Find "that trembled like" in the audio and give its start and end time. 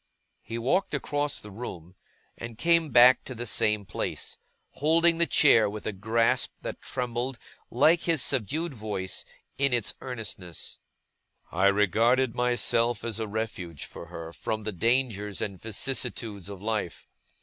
6.63-7.99